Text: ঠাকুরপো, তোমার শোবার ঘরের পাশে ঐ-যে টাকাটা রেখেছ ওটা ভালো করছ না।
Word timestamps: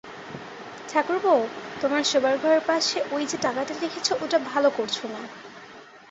ঠাকুরপো, 0.89 1.33
তোমার 1.81 2.03
শোবার 2.03 2.35
ঘরের 2.37 2.61
পাশে 2.67 2.97
ঐ-যে 3.11 3.37
টাকাটা 3.37 3.73
রেখেছ 3.81 4.07
ওটা 4.21 4.37
ভালো 4.51 4.69
করছ 4.77 4.97
না। 5.05 5.21